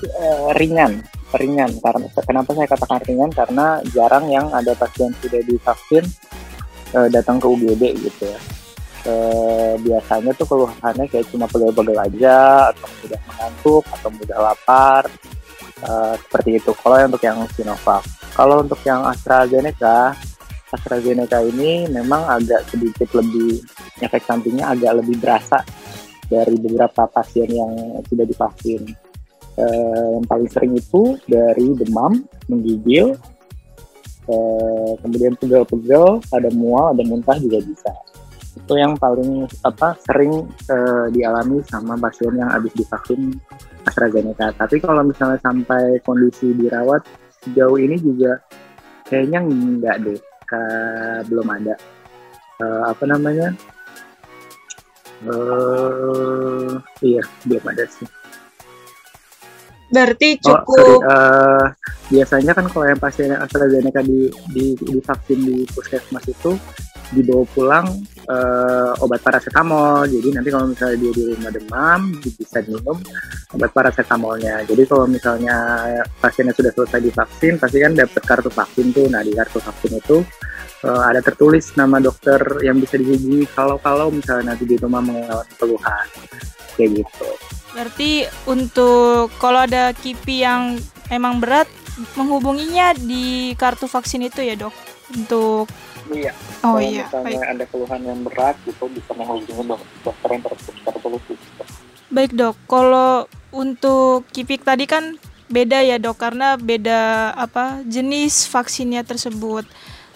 uh, 0.09 0.57
ringan, 0.57 1.05
ringan. 1.37 1.69
Karena 1.85 2.09
kenapa 2.25 2.57
saya 2.57 2.65
katakan 2.73 3.05
ringan? 3.05 3.29
Karena 3.29 3.85
jarang 3.93 4.33
yang 4.33 4.49
ada 4.57 4.73
pasien 4.73 5.13
sudah 5.21 5.45
divaksin 5.45 6.09
uh, 6.97 7.13
datang 7.13 7.37
ke 7.37 7.45
UGD 7.45 7.93
gitu 8.01 8.25
ya 8.25 8.41
eh, 9.03 9.75
biasanya 9.83 10.31
tuh 10.39 10.47
keluhannya 10.47 11.07
kayak 11.11 11.27
cuma 11.31 11.47
pegel-pegel 11.51 11.99
aja 11.99 12.71
atau 12.71 12.89
mudah 13.03 13.21
mengantuk 13.27 13.85
atau 13.99 14.11
mudah 14.15 14.39
lapar 14.39 15.03
eh, 15.83 16.15
seperti 16.27 16.51
itu. 16.63 16.71
Kalau 16.79 16.97
untuk 17.03 17.23
yang 17.23 17.39
Sinovac. 17.53 18.03
Kalau 18.33 18.65
untuk 18.65 18.81
yang 18.87 19.05
AstraZeneca 19.05 20.17
AstraZeneca 20.73 21.45
ini 21.45 21.85
memang 21.93 22.25
agak 22.33 22.65
sedikit 22.73 23.13
lebih 23.13 23.61
efek 24.01 24.25
sampingnya 24.25 24.73
agak 24.73 25.05
lebih 25.05 25.21
berasa 25.21 25.61
dari 26.33 26.57
beberapa 26.57 27.05
pasien 27.13 27.53
yang 27.53 28.01
sudah 28.09 28.25
divaksin. 28.25 28.89
Eh, 29.61 30.09
yang 30.17 30.25
paling 30.25 30.49
sering 30.49 30.73
itu 30.73 31.21
dari 31.29 31.77
demam, 31.77 32.25
menggigil, 32.49 33.13
eh, 34.33 34.93
kemudian 35.05 35.37
pegel-pegel, 35.37 36.25
ada 36.33 36.49
mual, 36.57 36.97
ada 36.97 37.05
muntah 37.05 37.37
juga 37.37 37.61
bisa 37.61 37.93
itu 38.63 38.79
yang 38.79 38.95
paling 38.95 39.51
apa 39.67 39.99
sering 40.07 40.47
uh, 40.71 41.11
dialami 41.11 41.59
sama 41.67 41.99
pasien 41.99 42.39
yang 42.39 42.47
habis 42.47 42.71
divaksin 42.79 43.35
AstraZeneca. 43.83 44.55
Tapi 44.55 44.79
kalau 44.79 45.03
misalnya 45.03 45.43
sampai 45.43 45.99
kondisi 46.07 46.55
dirawat 46.55 47.03
sejauh 47.43 47.75
ini 47.75 47.99
juga 47.99 48.39
kayaknya 49.11 49.43
enggak 49.43 49.97
deh, 50.07 50.19
ke, 50.47 50.63
belum 51.27 51.49
ada 51.51 51.75
uh, 52.63 52.95
apa 52.95 53.05
namanya. 53.05 53.51
Uh, 55.23 56.79
iya 57.03 57.23
belum 57.43 57.67
ada 57.67 57.85
sih. 57.91 58.07
Berarti 59.93 60.41
cukup. 60.41 60.65
Oh, 60.71 60.79
sorry, 60.79 60.97
uh, 61.05 61.67
biasanya 62.09 62.53
kan 62.57 62.65
kalau 62.71 62.87
yang 62.89 62.97
pasien 63.03 63.35
AstraZeneca 63.35 64.01
di, 64.07 64.31
di 64.55 64.73
divaksin 64.79 65.39
di 65.45 65.69
puskesmas 65.69 66.25
itu 66.31 66.57
dibawa 67.13 67.45
pulang 67.53 67.87
uh, 68.29 68.93
obat 69.05 69.21
paracetamol. 69.23 70.09
Jadi 70.09 70.29
nanti 70.33 70.49
kalau 70.49 70.67
misalnya 70.73 70.97
dia 70.99 71.13
di 71.13 71.23
rumah 71.33 71.53
demam, 71.53 72.01
bisa 72.21 72.59
minum 72.65 72.99
obat 73.55 73.71
paracetamolnya. 73.71 74.65
Jadi 74.65 74.83
kalau 74.89 75.07
misalnya 75.07 75.57
pasiennya 76.19 76.57
sudah 76.57 76.73
selesai 76.73 77.01
divaksin, 77.01 77.55
pasti 77.61 77.79
kan 77.81 77.93
dapat 77.93 78.23
kartu 78.25 78.51
vaksin 78.51 78.87
tuh. 78.91 79.07
Nah 79.13 79.21
di 79.21 79.33
kartu 79.37 79.61
vaksin 79.61 79.93
itu 80.01 80.25
uh, 80.89 81.03
ada 81.07 81.21
tertulis 81.21 81.73
nama 81.77 82.01
dokter 82.01 82.41
yang 82.65 82.81
bisa 82.81 82.99
dihubungi 82.99 83.47
kalau-kalau 83.53 84.11
misalnya 84.11 84.55
nanti 84.55 84.65
di 84.67 84.77
rumah 84.81 85.05
mengalami 85.05 85.53
keluhan 85.61 86.07
kayak 86.75 86.91
gitu. 87.05 87.29
Berarti 87.73 88.29
untuk 88.45 89.33
kalau 89.41 89.65
ada 89.65 89.97
KIPI 89.97 90.37
yang 90.37 90.63
emang 91.09 91.41
berat 91.41 91.69
menghubunginya 92.17 92.97
di 92.97 93.53
kartu 93.57 93.85
vaksin 93.85 94.25
itu 94.25 94.41
ya 94.45 94.57
dok 94.57 94.73
untuk 95.13 95.69
Iya. 96.11 96.33
Oh 96.67 96.79
Kalau 96.79 96.81
iya. 96.83 97.07
misalnya 97.07 97.39
Baik. 97.39 97.53
ada 97.55 97.65
keluhan 97.71 98.01
yang 98.03 98.21
berat 98.27 98.57
gitu 98.67 98.85
bisa 98.91 99.11
menghubungi 99.15 99.77
dokter 100.03 100.29
yang 100.35 100.43
tertulis. 100.43 101.23
Baik 102.13 102.33
dok, 102.37 102.57
kalau 102.69 103.31
untuk 103.55 104.27
kipik 104.35 104.67
tadi 104.67 104.85
kan 104.85 105.17
beda 105.53 105.85
ya 105.85 106.01
dok 106.01 106.17
karena 106.17 106.57
beda 106.57 107.33
apa 107.37 107.85
jenis 107.85 108.49
vaksinnya 108.49 109.05
tersebut. 109.05 109.69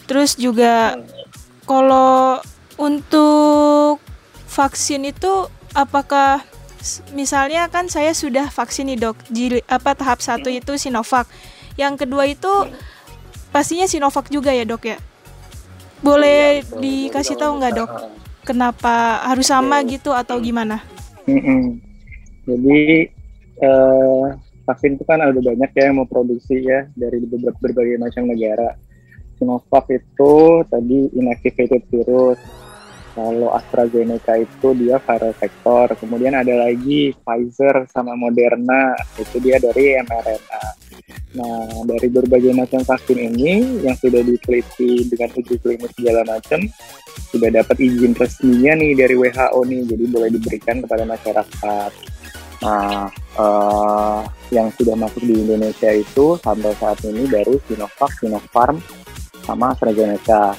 Terus 0.08 0.34
juga 0.36 0.96
hmm. 0.96 1.04
kalau 1.68 2.40
untuk 2.76 4.00
vaksin 4.48 5.08
itu 5.08 5.48
apakah 5.76 6.40
misalnya 7.12 7.68
kan 7.68 7.90
saya 7.90 8.16
sudah 8.16 8.48
vaksin 8.48 8.88
nih 8.92 8.98
dok, 9.10 9.16
di 9.28 9.60
apa 9.66 9.92
tahap 9.92 10.22
satu 10.24 10.48
hmm. 10.48 10.60
itu 10.64 10.72
Sinovac, 10.80 11.28
yang 11.76 11.98
kedua 12.00 12.24
itu 12.28 12.48
hmm. 12.48 12.72
pastinya 13.52 13.84
Sinovac 13.84 14.32
juga 14.32 14.52
ya 14.52 14.64
dok 14.64 14.84
ya? 14.88 14.98
Boleh 16.06 16.62
iya, 16.62 16.78
dikasih 16.78 17.34
tahu 17.34 17.58
nggak 17.58 17.74
dok 17.82 17.90
kenapa 18.46 19.26
harus 19.26 19.50
sama 19.50 19.82
gitu 19.82 20.14
atau 20.14 20.38
gimana? 20.38 20.78
Jadi 22.46 23.10
uh, 23.58 24.38
vaksin 24.70 24.94
itu 24.94 25.02
kan 25.02 25.18
ada 25.18 25.34
banyak 25.34 25.70
ya 25.74 25.90
yang 25.90 25.98
mau 25.98 26.06
produksi 26.06 26.62
ya 26.62 26.86
dari 26.94 27.18
beberapa 27.26 27.58
berbagai 27.58 27.98
macam 27.98 28.30
negara. 28.30 28.78
Sinovac 29.36 29.90
itu 29.90 30.62
tadi 30.70 31.10
inactivated 31.18 31.82
virus. 31.90 32.38
Kalau 33.16 33.48
AstraZeneca 33.56 34.36
itu 34.36 34.76
dia 34.76 35.00
viral 35.00 35.32
vector. 35.40 35.96
Kemudian 35.96 36.36
ada 36.36 36.52
lagi 36.68 37.16
Pfizer 37.16 37.88
sama 37.88 38.12
Moderna 38.12 38.92
itu 39.16 39.40
dia 39.40 39.56
dari 39.56 39.96
mRNA. 40.04 40.64
Nah, 41.36 41.84
dari 41.88 42.08
berbagai 42.12 42.52
macam 42.52 42.84
vaksin 42.84 43.16
ini 43.16 43.80
yang 43.80 43.96
sudah 43.96 44.20
diteliti 44.20 45.08
dengan 45.08 45.32
uji 45.32 45.56
klinis 45.60 45.92
segala 45.96 46.28
macam, 46.28 46.60
sudah 47.32 47.48
dapat 47.52 47.76
izin 47.80 48.12
resminya 48.16 48.72
nih 48.76 48.92
dari 48.96 49.14
WHO 49.16 49.60
nih, 49.68 49.82
jadi 49.84 50.04
boleh 50.12 50.30
diberikan 50.32 50.76
kepada 50.84 51.04
masyarakat. 51.08 51.90
Nah, 52.64 53.12
uh, 53.36 54.20
yang 54.48 54.72
sudah 54.76 54.96
masuk 54.96 55.24
di 55.24 55.36
Indonesia 55.44 55.92
itu 55.92 56.40
sampai 56.40 56.72
saat 56.80 57.04
ini 57.04 57.28
baru 57.28 57.60
Sinovac, 57.68 58.12
Sinopharm, 58.16 58.80
sama 59.44 59.76
AstraZeneca. 59.76 60.56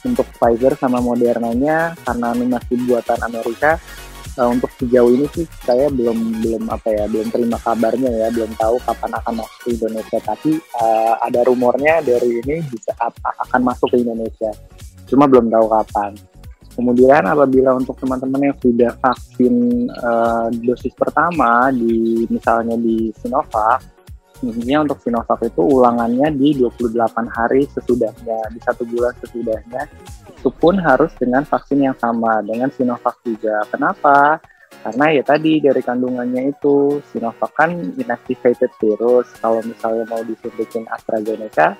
Untuk 0.00 0.24
Pfizer 0.32 0.76
sama 0.80 0.98
Modernanya, 1.04 1.92
karena 2.04 2.32
ini 2.32 2.46
masih 2.48 2.76
buatan 2.88 3.20
Amerika, 3.20 3.76
uh, 4.40 4.48
untuk 4.48 4.70
sejauh 4.80 5.12
ini 5.12 5.26
sih 5.34 5.46
saya 5.64 5.92
belum 5.92 6.40
belum 6.40 6.62
apa 6.72 6.88
ya 6.88 7.04
belum 7.10 7.28
terima 7.28 7.58
kabarnya 7.60 8.08
ya 8.08 8.28
belum 8.32 8.52
tahu 8.56 8.76
kapan 8.84 9.10
akan 9.20 9.34
masuk 9.42 9.58
ke 9.64 9.68
Indonesia. 9.76 10.18
Tapi 10.22 10.50
uh, 10.80 11.14
ada 11.20 11.40
rumornya 11.44 12.04
dari 12.04 12.40
ini 12.44 12.56
bisa 12.64 12.96
akan 13.20 13.60
masuk 13.60 13.88
ke 13.92 13.96
Indonesia. 14.00 14.50
Cuma 15.10 15.28
belum 15.28 15.52
tahu 15.52 15.66
kapan. 15.68 16.12
Kemudian 16.70 17.26
apabila 17.26 17.76
untuk 17.76 17.98
teman-teman 17.98 18.54
yang 18.54 18.56
sudah 18.62 18.94
vaksin 19.02 19.54
uh, 19.90 20.48
dosis 20.54 20.94
pertama 20.94 21.68
di 21.74 22.24
misalnya 22.30 22.78
di 22.78 23.10
Sinovac 23.18 23.99
Intinya 24.40 24.88
untuk 24.88 24.98
Sinovac 25.04 25.40
itu 25.44 25.60
ulangannya 25.60 26.32
di 26.32 26.56
28 26.56 27.28
hari 27.28 27.68
sesudahnya, 27.68 28.48
di 28.52 28.60
satu 28.64 28.88
bulan 28.88 29.12
sesudahnya. 29.20 29.82
Itu 30.32 30.48
pun 30.48 30.80
harus 30.80 31.12
dengan 31.20 31.44
vaksin 31.44 31.84
yang 31.84 31.96
sama, 32.00 32.40
dengan 32.40 32.72
Sinovac 32.72 33.20
juga. 33.20 33.60
Kenapa? 33.68 34.40
Karena 34.80 35.06
ya 35.12 35.22
tadi 35.22 35.60
dari 35.60 35.84
kandungannya 35.84 36.56
itu, 36.56 37.04
Sinovac 37.12 37.52
kan 37.52 37.76
inactivated 38.00 38.72
virus. 38.80 39.28
Kalau 39.44 39.60
misalnya 39.60 40.08
mau 40.08 40.24
disuntikin 40.24 40.88
AstraZeneca, 40.88 41.76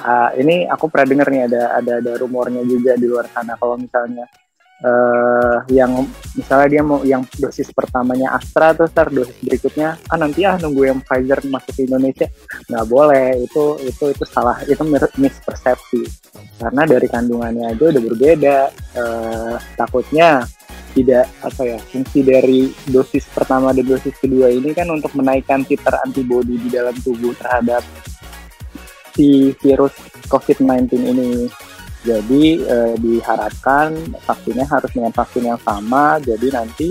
uh, 0.00 0.30
ini 0.34 0.64
aku 0.66 0.88
pernah 0.88 1.06
dengar 1.06 1.28
nih 1.28 1.42
ada 1.46 1.62
ada 1.76 1.92
ada 2.00 2.12
rumornya 2.16 2.64
juga 2.64 2.96
di 2.96 3.06
luar 3.06 3.28
sana 3.28 3.54
kalau 3.60 3.76
misalnya 3.76 4.24
uh, 4.82 5.58
yang 5.70 6.06
misalnya 6.34 6.68
dia 6.68 6.82
mau 6.82 7.00
yang 7.06 7.22
dosis 7.38 7.70
pertamanya 7.70 8.34
Astra 8.36 8.74
terus 8.74 8.92
ntar 8.92 9.08
dosis 9.08 9.34
berikutnya 9.40 9.96
ah 10.10 10.18
nanti 10.18 10.44
ah 10.44 10.58
nunggu 10.58 10.82
yang 10.90 10.98
Pfizer 11.00 11.40
masuk 11.48 11.72
ke 11.72 11.82
Indonesia. 11.86 12.28
Nggak 12.68 12.86
boleh 12.90 13.26
itu 13.42 13.64
itu 13.86 14.04
itu 14.12 14.24
salah 14.28 14.58
itu 14.66 14.82
mispersepsi. 15.18 16.02
Karena 16.58 16.82
dari 16.86 17.06
kandungannya 17.08 17.64
aja 17.72 17.84
udah 17.88 18.02
berbeda. 18.02 18.58
Uh, 18.92 19.56
takutnya 19.78 20.44
tidak 20.92 21.24
apa 21.40 21.62
ya 21.64 21.78
fungsi 21.80 22.20
dari 22.20 22.68
dosis 22.84 23.24
pertama 23.32 23.72
dan 23.72 23.88
dosis 23.88 24.12
kedua 24.20 24.52
ini 24.52 24.76
kan 24.76 24.84
untuk 24.92 25.16
menaikkan 25.16 25.64
titer 25.64 25.96
antibodi 26.04 26.60
di 26.60 26.68
dalam 26.68 26.92
tubuh 27.00 27.32
terhadap 27.32 27.80
si 29.16 29.52
virus 29.60 29.92
COVID-19 30.28 30.88
ini 31.00 31.28
Jadi 32.02 32.58
eh, 32.66 32.94
diharapkan 32.98 33.94
vaksinnya 34.26 34.66
harus 34.66 34.90
dengan 34.90 35.14
vaksin 35.14 35.46
yang 35.46 35.60
sama. 35.62 36.18
Jadi 36.18 36.50
nanti 36.50 36.88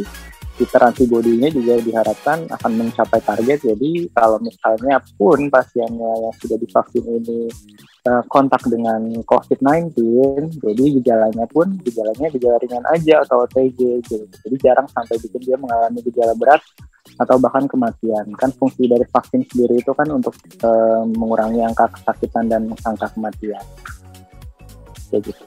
titer 0.56 0.84
antibodinya 0.86 1.50
juga 1.50 1.82
diharapkan 1.84 2.48
akan 2.48 2.72
mencapai 2.80 3.20
target. 3.20 3.60
Jadi 3.60 4.08
kalau 4.16 4.40
misalnya 4.40 5.04
pun 5.20 5.52
pasiennya 5.52 6.12
yang 6.28 6.36
sudah 6.40 6.58
divaksin 6.62 7.04
ini 7.04 7.52
eh, 8.08 8.24
kontak 8.32 8.64
dengan 8.72 9.04
COVID-19, 9.28 10.00
jadi 10.64 10.86
gejalanya 11.04 11.46
pun 11.52 11.76
gejalanya 11.84 12.28
gejala 12.32 12.58
ringan 12.64 12.86
aja 12.88 13.20
atau 13.28 13.44
OTG 13.44 13.80
gitu. 14.08 14.24
Jadi 14.48 14.56
jarang 14.64 14.88
sampai 14.96 15.20
bikin 15.20 15.44
dia 15.44 15.58
mengalami 15.60 16.00
gejala 16.08 16.32
berat 16.40 16.64
atau 17.20 17.36
bahkan 17.36 17.68
kematian. 17.68 18.32
Kan 18.40 18.56
fungsi 18.56 18.88
dari 18.88 19.04
vaksin 19.12 19.44
sendiri 19.44 19.84
itu 19.84 19.92
kan 19.92 20.08
untuk 20.08 20.40
eh, 20.40 21.04
mengurangi 21.20 21.68
angka 21.68 21.92
kesakitan 22.00 22.48
dan 22.48 22.72
angka 22.88 23.12
kematian 23.12 23.68
kayak 25.12 25.36
gitu. 25.36 25.44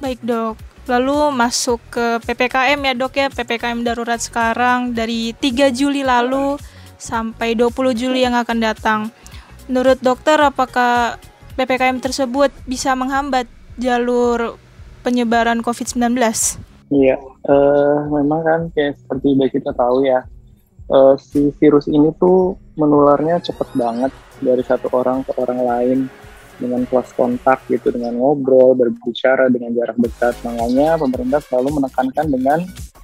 Baik 0.00 0.20
dok, 0.24 0.56
lalu 0.88 1.34
masuk 1.34 1.82
ke 1.92 2.22
PPKM 2.24 2.80
ya 2.80 2.92
dok 2.96 3.12
ya, 3.18 3.28
PPKM 3.28 3.84
darurat 3.84 4.22
sekarang 4.22 4.96
dari 4.96 5.36
3 5.36 5.68
Juli 5.74 6.00
lalu 6.00 6.56
sampai 6.96 7.52
20 7.52 7.92
Juli 7.92 8.24
yang 8.24 8.32
akan 8.38 8.58
datang. 8.62 9.00
Menurut 9.68 10.00
dokter 10.00 10.40
apakah 10.40 11.20
PPKM 11.54 12.00
tersebut 12.00 12.48
bisa 12.64 12.96
menghambat 12.96 13.44
jalur 13.76 14.56
penyebaran 15.04 15.60
COVID-19? 15.60 16.16
Iya, 16.90 17.16
uh, 17.46 17.96
memang 18.10 18.40
kan 18.42 18.60
kayak 18.74 18.98
seperti 18.98 19.26
udah 19.36 19.48
kita 19.52 19.70
tahu 19.78 19.98
ya, 20.08 20.26
uh, 20.90 21.14
si 21.20 21.54
virus 21.62 21.86
ini 21.86 22.10
tuh 22.18 22.58
menularnya 22.74 23.38
cepet 23.38 23.68
banget 23.78 24.12
dari 24.42 24.64
satu 24.64 24.90
orang 24.90 25.22
ke 25.22 25.32
orang 25.38 25.60
lain 25.62 25.98
dengan 26.60 26.84
kelas 26.84 27.16
kontak 27.16 27.64
gitu 27.72 27.88
dengan 27.88 28.20
ngobrol 28.20 28.76
berbicara 28.76 29.48
dengan 29.48 29.72
jarak 29.72 29.96
dekat. 29.96 30.36
Makanya 30.44 31.00
pemerintah 31.00 31.40
selalu 31.40 31.80
menekankan 31.80 32.26
dengan 32.28 32.58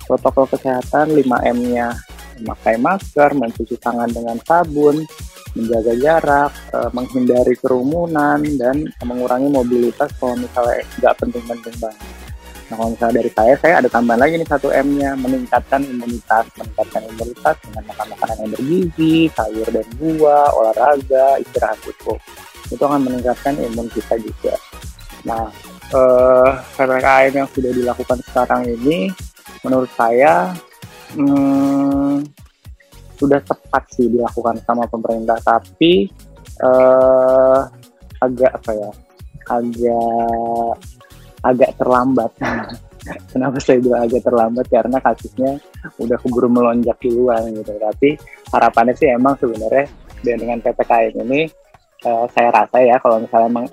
protokol 0.05 0.47
kesehatan 0.53 1.17
5M-nya 1.17 1.97
memakai 2.45 2.77
masker, 2.77 3.33
mencuci 3.33 3.81
tangan 3.81 4.13
dengan 4.13 4.37
sabun, 4.45 5.09
menjaga 5.57 5.93
jarak, 5.97 6.53
e, 6.69 6.79
menghindari 6.93 7.57
kerumunan 7.57 8.45
dan 8.61 8.85
mengurangi 9.03 9.49
mobilitas 9.49 10.13
kalau 10.21 10.37
misalnya 10.37 10.85
nggak 11.01 11.15
penting-penting 11.17 11.77
banget. 11.81 12.05
Nah 12.67 12.75
kalau 12.83 12.91
misalnya 12.93 13.15
dari 13.23 13.31
saya, 13.31 13.55
saya 13.63 13.75
ada 13.79 13.89
tambahan 13.89 14.21
lagi 14.27 14.35
nih 14.43 14.49
satu 14.51 14.69
M-nya, 14.75 15.15
meningkatkan 15.17 15.81
imunitas, 15.87 16.45
meningkatkan 16.59 17.03
imunitas 17.09 17.57
dengan 17.63 17.83
makan 17.89 18.07
makanan 18.13 18.37
yang 18.37 18.51
bergizi, 18.59 19.17
sayur 19.33 19.69
dan 19.71 19.87
buah, 19.97 20.49
olahraga, 20.53 21.27
istirahat 21.41 21.79
cukup 21.87 22.19
itu 22.71 22.83
akan 22.83 23.01
meningkatkan 23.07 23.55
imun 23.59 23.87
kita 23.93 24.19
juga. 24.19 24.55
Nah, 25.27 25.51
eh, 25.95 26.51
ppkm 26.75 27.33
yang 27.35 27.49
sudah 27.51 27.73
dilakukan 27.75 28.19
sekarang 28.31 28.63
ini, 28.67 29.11
menurut 29.63 29.91
saya 29.95 30.55
hmm, 31.15 32.27
sudah 33.17 33.41
tepat 33.43 33.83
sih 33.95 34.07
dilakukan 34.11 34.61
sama 34.67 34.87
pemerintah, 34.87 35.39
tapi 35.43 36.11
eh, 36.63 37.61
agak 38.23 38.53
apa 38.63 38.71
ya, 38.75 38.91
agak 39.51 40.75
agak 41.47 41.71
terlambat. 41.79 42.33
Kenapa 43.31 43.63
saya 43.63 43.79
bilang 43.79 44.03
agak 44.03 44.27
terlambat? 44.27 44.67
Karena 44.67 44.99
kasusnya 44.99 45.63
udah 46.03 46.19
keburu 46.19 46.51
melonjak 46.51 46.99
duluan 46.99 47.55
gitu. 47.55 47.71
Tapi 47.79 48.19
harapannya 48.51 48.99
sih 48.99 49.15
emang 49.15 49.39
sebenarnya 49.39 49.87
dengan 50.27 50.59
ppkm 50.59 51.23
ini 51.23 51.47
uh, 52.07 52.27
saya 52.31 52.49
rasa 52.55 52.79
ya 52.79 52.97
kalau 53.03 53.19
misalnya 53.19 53.51
emang 53.51 53.67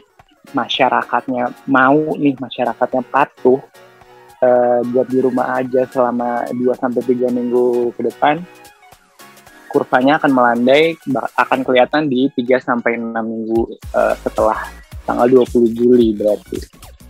masyarakatnya 0.52 1.54
mau 1.70 2.18
nih 2.18 2.36
masyarakatnya 2.36 3.06
patuh 3.08 3.62
uh, 4.42 4.82
buat 4.92 5.08
di 5.08 5.20
rumah 5.22 5.62
aja 5.62 5.86
selama 5.88 6.50
2 6.52 6.82
sampai 6.82 7.02
tiga 7.06 7.30
minggu 7.32 7.94
ke 7.96 8.02
depan 8.10 8.42
kurvanya 9.72 10.22
akan 10.22 10.32
melandai 10.38 10.94
akan 11.34 11.66
kelihatan 11.66 12.06
di 12.06 12.30
3 12.38 12.62
sampai 12.62 13.00
enam 13.00 13.26
minggu 13.26 13.74
uh, 13.98 14.14
setelah 14.22 14.70
tanggal 15.04 15.26
20 15.26 15.74
Juli 15.74 16.14
berarti. 16.14 16.62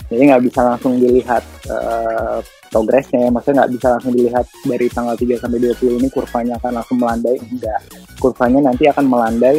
Jadi 0.07 0.29
nggak 0.29 0.43
bisa 0.45 0.61
langsung 0.61 0.95
dilihat 0.95 1.43
uh, 1.67 2.39
progresnya, 2.69 3.27
maksudnya 3.33 3.65
nggak 3.65 3.73
bisa 3.75 3.87
langsung 3.97 4.13
dilihat 4.13 4.45
dari 4.63 4.87
tanggal 4.87 5.15
3 5.17 5.41
sampai 5.41 5.59
20 5.59 5.99
ini 5.99 6.07
kurvanya 6.07 6.53
akan 6.61 6.71
langsung 6.79 6.97
melandai, 7.01 7.37
enggak. 7.41 7.81
Kurvanya 8.21 8.59
nanti 8.71 8.87
akan 8.87 9.05
melandai 9.09 9.57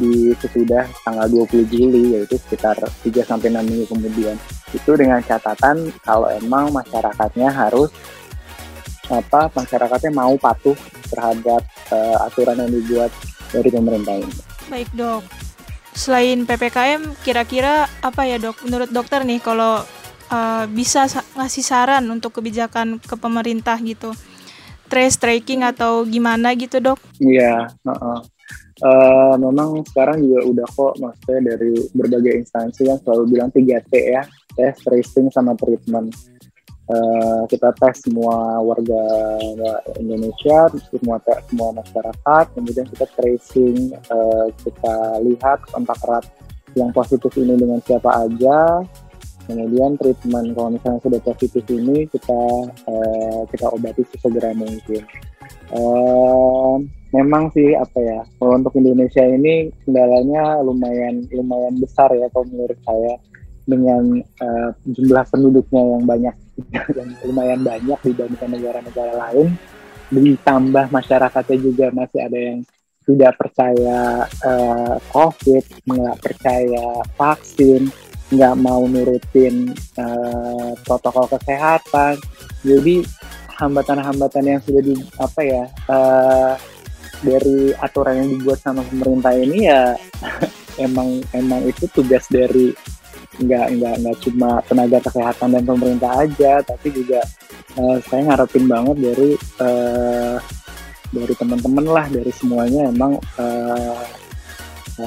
di 0.00 0.32
sesudah 0.40 0.88
tanggal 1.04 1.28
20 1.28 1.68
Juli 1.68 2.16
yaitu 2.16 2.40
sekitar 2.40 2.80
3 2.80 3.04
sampai 3.20 3.52
6 3.52 3.60
minggu 3.68 3.84
kemudian. 3.92 4.36
Itu 4.72 4.96
dengan 4.96 5.20
catatan 5.20 5.92
kalau 6.00 6.32
emang 6.32 6.72
masyarakatnya 6.72 7.52
harus 7.52 7.92
apa 9.12 9.52
masyarakatnya 9.52 10.10
mau 10.16 10.32
patuh 10.40 10.78
terhadap 11.12 11.60
uh, 11.92 12.24
aturan 12.24 12.56
yang 12.56 12.72
dibuat 12.72 13.12
dari 13.52 13.68
pemerintah 13.68 14.16
ini. 14.16 14.34
Baik, 14.72 14.88
Dok. 14.96 15.22
Selain 15.90 16.46
PPKM, 16.46 17.18
kira-kira 17.26 17.90
apa 18.00 18.22
ya, 18.24 18.38
Dok? 18.38 18.64
Menurut 18.64 18.88
dokter 18.94 19.26
nih 19.26 19.42
kalau 19.42 19.82
uh, 20.30 20.64
bisa 20.70 21.10
sa 21.10 21.26
ngasih 21.34 21.66
saran 21.66 22.06
untuk 22.08 22.38
kebijakan 22.38 23.02
ke 23.02 23.18
pemerintah 23.18 23.76
gitu. 23.82 24.14
Trace 24.86 25.18
tracking 25.18 25.66
atau 25.66 26.06
gimana 26.06 26.54
gitu, 26.54 26.78
Dok? 26.78 26.98
Iya, 27.18 27.66
uh 27.82 27.90
-uh 27.90 28.18
uh, 28.84 29.34
memang 29.36 29.84
sekarang 29.88 30.24
juga 30.24 30.40
udah 30.46 30.68
kok 30.68 30.94
maksudnya 31.00 31.40
dari 31.54 31.72
berbagai 31.92 32.32
instansi 32.44 32.88
yang 32.88 32.98
selalu 33.04 33.24
bilang 33.36 33.50
3T 33.52 33.92
ya, 33.92 34.22
tes, 34.56 34.74
tracing, 34.82 35.28
sama 35.32 35.56
treatment. 35.56 36.12
Uh, 36.90 37.46
kita 37.46 37.70
tes 37.78 38.02
semua 38.02 38.58
warga 38.66 39.02
Indonesia, 40.02 40.66
semua 40.90 41.22
semua 41.22 41.70
masyarakat, 41.78 42.44
kemudian 42.50 42.86
kita 42.90 43.06
tracing, 43.14 43.94
uh, 44.10 44.50
kita 44.58 45.22
lihat 45.22 45.62
kontak 45.70 46.02
erat 46.02 46.26
yang 46.74 46.90
positif 46.90 47.30
ini 47.38 47.54
dengan 47.54 47.78
siapa 47.86 48.26
aja, 48.26 48.82
kemudian 49.46 49.94
treatment 50.02 50.50
kalau 50.58 50.70
misalnya 50.74 51.00
sudah 51.02 51.20
positif 51.22 51.62
ini 51.70 52.10
kita 52.10 52.42
uh, 52.90 53.42
kita 53.54 53.66
obati 53.70 54.02
sesegera 54.10 54.50
mungkin. 54.58 55.02
Memang 57.10 57.50
sih 57.50 57.74
apa 57.74 57.98
ya 57.98 58.20
kalau 58.38 58.58
untuk 58.58 58.74
Indonesia 58.78 59.22
ini 59.26 59.74
kendalanya 59.82 60.62
lumayan 60.62 61.26
lumayan 61.34 61.74
besar 61.82 62.10
ya 62.14 62.30
kalau 62.30 62.46
menurut 62.50 62.78
saya 62.86 63.18
dengan 63.66 64.18
uh, 64.42 64.70
jumlah 64.86 65.24
penduduknya 65.30 65.82
yang 65.82 66.04
banyak 66.06 66.36
yang 66.98 67.10
lumayan 67.26 67.60
banyak 67.62 67.98
dibandingkan 68.02 68.50
negara-negara 68.50 69.12
lain 69.14 69.58
ditambah 70.10 70.90
masyarakatnya 70.90 71.58
juga 71.62 71.86
masih 71.94 72.20
ada 72.26 72.38
yang 72.38 72.58
tidak 73.06 73.32
percaya 73.38 74.28
uh, 74.44 74.96
COVID, 75.10 75.64
nggak 75.88 76.16
percaya 76.20 76.86
vaksin, 77.18 77.90
nggak 78.30 78.54
mau 78.60 78.86
nurutin 78.86 79.72
uh, 79.98 80.72
protokol 80.86 81.26
kesehatan. 81.30 82.20
Jadi 82.62 83.02
hambatan-hambatan 83.56 84.44
yang 84.46 84.60
sudah 84.64 84.82
di 84.84 84.94
apa 85.20 85.40
ya 85.44 85.64
uh, 85.88 86.54
dari 87.20 87.72
aturan 87.76 88.24
yang 88.24 88.30
dibuat 88.38 88.58
sama 88.60 88.82
pemerintah 88.86 89.32
ini 89.36 89.68
ya 89.68 89.96
emang 90.86 91.20
emang 91.36 91.60
itu 91.68 91.84
tugas 91.92 92.24
dari 92.32 92.72
nggak 93.40 93.66
nggak 93.78 93.94
nggak 94.04 94.16
cuma 94.26 94.60
tenaga 94.68 94.98
kesehatan 95.04 95.48
dan 95.56 95.64
pemerintah 95.64 96.12
aja 96.24 96.60
tapi 96.60 96.92
juga 96.92 97.24
uh, 97.78 97.96
saya 98.04 98.26
ngarepin 98.26 98.66
banget 98.68 98.96
dari 99.00 99.30
uh, 99.62 100.36
dari 101.10 101.34
teman-teman 101.34 101.86
lah 101.86 102.06
dari 102.06 102.30
semuanya 102.30 102.90
emang 102.90 103.18
uh, 103.38 104.02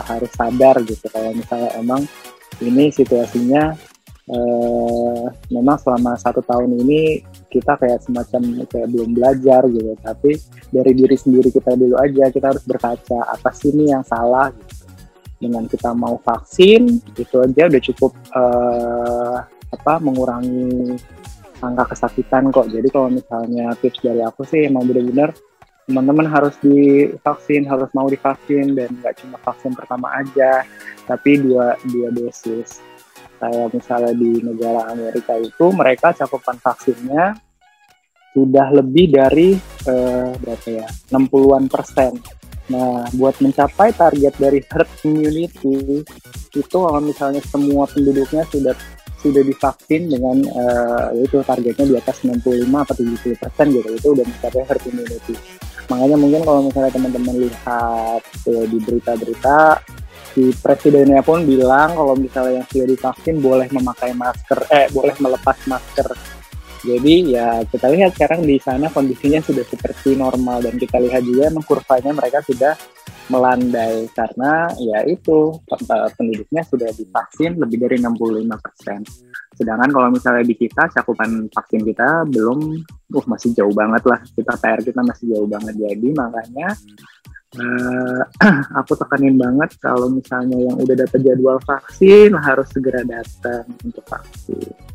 harus 0.01 0.31
sadar 0.33 0.81
gitu. 0.83 1.05
Kalau 1.09 1.31
misalnya 1.35 1.69
emang 1.77 2.01
ini 2.61 2.89
situasinya 2.89 3.73
uh, 4.29 5.25
memang 5.53 5.77
selama 5.81 6.17
satu 6.17 6.41
tahun 6.41 6.81
ini 6.81 7.21
kita 7.53 7.77
kayak 7.77 8.01
semacam 8.01 8.65
kayak 8.65 8.89
belum 8.89 9.13
belajar 9.13 9.61
gitu. 9.69 9.93
Tapi 10.01 10.31
dari 10.73 10.91
diri 10.97 11.13
sendiri 11.13 11.53
kita 11.53 11.77
dulu 11.77 11.95
aja 12.01 12.33
kita 12.33 12.57
harus 12.57 12.65
berkaca 12.65 13.29
apa 13.29 13.53
sih 13.53 13.69
ini 13.69 13.93
yang 13.93 14.01
salah 14.01 14.49
gitu. 14.49 14.89
dengan 15.37 15.67
kita 15.67 15.91
mau 15.91 16.17
vaksin 16.23 17.03
itu 17.19 17.35
aja 17.37 17.67
udah 17.67 17.81
cukup 17.83 18.11
uh, 18.33 19.43
apa 19.75 19.93
mengurangi 19.99 20.95
angka 21.59 21.95
kesakitan 21.95 22.51
kok. 22.51 22.71
Jadi 22.71 22.87
kalau 22.91 23.11
misalnya 23.11 23.75
tips 23.79 23.99
dari 24.03 24.23
aku 24.23 24.43
sih 24.43 24.67
emang 24.67 24.87
benar-benar 24.87 25.35
teman-teman 25.83 26.27
harus 26.31 26.55
divaksin 26.63 27.67
harus 27.67 27.91
mau 27.91 28.07
divaksin 28.07 28.71
dan 28.71 28.87
nggak 29.03 29.19
cuma 29.19 29.35
vaksin 29.43 29.75
pertama 29.75 30.15
aja 30.15 30.63
tapi 31.03 31.43
dua 31.43 31.75
dua 31.91 32.07
dosis. 32.15 32.79
Kayak 33.43 33.75
misalnya 33.75 34.15
di 34.15 34.39
negara 34.39 34.87
Amerika 34.95 35.35
itu 35.35 35.65
mereka 35.75 36.15
cakupan 36.15 36.55
vaksinnya 36.63 37.35
sudah 38.33 38.67
lebih 38.73 39.13
dari 39.13 39.53
uh, 39.87 40.33
berapa 40.41 40.67
ya 40.67 40.87
60-an 41.13 41.69
persen. 41.69 42.17
Nah, 42.73 43.05
buat 43.13 43.37
mencapai 43.43 43.93
target 43.93 44.33
dari 44.39 44.59
herd 44.63 44.89
immunity 45.05 46.01
itu 46.53 46.77
kalau 46.77 47.01
misalnya 47.03 47.41
semua 47.45 47.85
penduduknya 47.89 48.45
sudah 48.49 48.73
sudah 49.23 49.39
divaksin 49.39 50.11
dengan 50.11 50.43
uh, 50.51 51.15
itu 51.15 51.39
targetnya 51.39 51.85
di 51.87 51.95
atas 51.95 52.27
65 52.27 52.43
atau 52.67 52.93
70 52.99 53.39
persen 53.39 53.65
gitu 53.71 53.89
itu 53.95 54.07
udah 54.11 54.25
mencapai 54.27 54.63
herd 54.67 54.83
immunity 54.91 55.35
makanya 55.87 56.17
mungkin 56.19 56.41
kalau 56.43 56.59
misalnya 56.67 56.91
teman-teman 56.91 57.35
lihat 57.47 58.21
uh, 58.23 58.65
di 58.67 58.77
berita-berita 58.83 59.79
si 60.35 60.51
presidennya 60.59 61.23
pun 61.23 61.47
bilang 61.47 61.95
kalau 61.95 62.19
misalnya 62.19 62.59
yang 62.59 62.67
sudah 62.67 62.87
divaksin 62.91 63.35
boleh 63.39 63.67
memakai 63.71 64.11
masker 64.11 64.59
eh 64.67 64.91
boleh 64.91 65.15
melepas 65.23 65.57
masker 65.71 66.07
jadi 66.83 67.13
ya 67.23 67.47
kita 67.63 67.87
lihat 67.95 68.11
sekarang 68.11 68.43
di 68.43 68.59
sana 68.59 68.91
kondisinya 68.91 69.39
sudah 69.39 69.63
seperti 69.63 70.19
normal 70.19 70.59
dan 70.59 70.75
kita 70.75 70.99
lihat 70.99 71.23
juga 71.23 71.47
emang 71.47 71.63
kurvanya 71.63 72.11
mereka 72.11 72.43
sudah 72.43 72.75
melandai 73.31 74.11
karena 74.11 74.67
ya 74.83 74.99
itu 75.07 75.55
penduduknya 76.19 76.59
sudah 76.67 76.91
divaksin 76.91 77.55
lebih 77.55 77.87
dari 77.87 77.95
65 78.03 78.51
persen. 78.59 78.99
Sedangkan 79.55 79.89
kalau 79.95 80.11
misalnya 80.11 80.43
di 80.43 80.59
kita 80.59 80.91
cakupan 80.91 81.47
vaksin 81.47 81.87
kita 81.87 82.27
belum, 82.27 82.83
uh 83.15 83.25
masih 83.31 83.55
jauh 83.55 83.71
banget 83.71 84.03
lah. 84.03 84.19
Kita 84.27 84.53
PR 84.59 84.79
kita 84.83 85.01
masih 85.07 85.25
jauh 85.31 85.47
banget. 85.47 85.79
Jadi 85.79 86.07
makanya 86.11 86.67
uh, 87.63 88.21
aku 88.83 88.91
tekanin 88.99 89.39
banget 89.39 89.71
kalau 89.79 90.11
misalnya 90.11 90.59
yang 90.59 90.75
udah 90.75 90.95
dapat 91.07 91.19
jadwal 91.23 91.57
vaksin 91.63 92.35
harus 92.35 92.67
segera 92.75 93.07
datang 93.07 93.63
untuk 93.87 94.03
vaksin. 94.03 94.92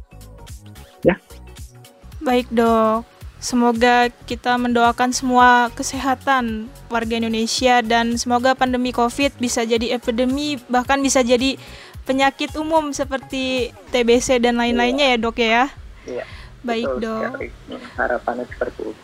Baik 2.28 2.52
dok. 2.52 3.08
Semoga 3.40 4.12
kita 4.28 4.60
mendoakan 4.60 5.16
semua 5.16 5.72
kesehatan 5.72 6.68
warga 6.92 7.16
Indonesia 7.16 7.80
dan 7.80 8.20
semoga 8.20 8.52
pandemi 8.52 8.92
COVID 8.92 9.40
bisa 9.40 9.64
jadi 9.64 9.96
epidemi 9.96 10.60
bahkan 10.68 11.00
bisa 11.00 11.24
jadi 11.24 11.56
penyakit 12.04 12.52
umum 12.60 12.92
seperti 12.92 13.72
TBC 13.88 14.44
dan 14.44 14.60
lain-lainnya 14.60 15.16
ya 15.16 15.16
dok 15.16 15.40
ya. 15.40 15.72
Iya. 16.04 16.24
Baik 16.60 17.00
dok. 17.00 17.48
Harapannya 17.96 18.44
seperti 18.44 18.92
itu. 18.92 19.02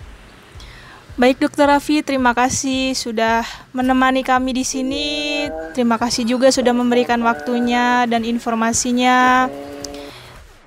Baik 1.15 1.39
Dokter 1.47 1.71
Raffi, 1.71 2.03
terima 2.03 2.35
kasih 2.35 2.91
sudah 2.93 3.47
menemani 3.71 4.21
kami 4.27 4.51
di 4.51 4.67
sini. 4.67 5.07
Iya. 5.47 5.73
Terima 5.73 5.97
kasih 5.97 6.29
juga 6.29 6.53
sudah 6.53 6.75
memberikan 6.77 7.23
waktunya 7.25 8.05
dan 8.05 8.27
informasinya. 8.27 9.49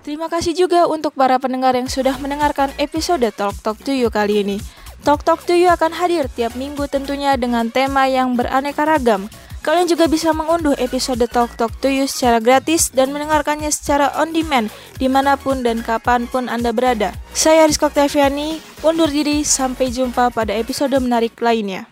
Terima 0.08 0.32
kasih 0.32 0.56
juga 0.56 0.88
untuk 0.88 1.20
para 1.20 1.36
pendengar 1.36 1.76
yang 1.76 1.92
sudah 1.92 2.16
mendengarkan 2.16 2.72
episode 2.80 3.28
Talk 3.36 3.60
Talk 3.60 3.76
to 3.84 3.92
You 3.92 4.08
kali 4.08 4.40
ini. 4.40 4.56
Talk 5.04 5.28
Talk 5.28 5.44
to 5.44 5.52
You 5.52 5.68
akan 5.68 5.92
hadir 5.92 6.32
tiap 6.32 6.56
minggu 6.56 6.88
tentunya 6.88 7.36
dengan 7.36 7.68
tema 7.68 8.08
yang 8.08 8.40
beraneka 8.40 8.88
ragam. 8.88 9.28
Kalian 9.68 9.92
juga 9.92 10.08
bisa 10.08 10.32
mengunduh 10.32 10.80
episode 10.80 11.28
Talk 11.28 11.60
Talk 11.60 11.76
to 11.84 11.92
You 11.92 12.08
secara 12.08 12.40
gratis 12.40 12.88
dan 12.96 13.12
mendengarkannya 13.12 13.68
secara 13.68 14.16
on 14.16 14.32
demand 14.32 14.72
di 14.96 15.12
mana 15.12 15.36
pun 15.36 15.60
dan 15.60 15.84
kapan 15.84 16.24
pun 16.32 16.48
Anda 16.48 16.72
berada. 16.72 17.12
Saya 17.36 17.68
Rizko 17.68 17.92
Octaviani, 17.92 18.64
undur 18.88 19.12
diri, 19.12 19.44
sampai 19.44 19.92
jumpa 19.92 20.32
pada 20.32 20.56
episode 20.56 20.96
menarik 21.04 21.36
lainnya. 21.44 21.92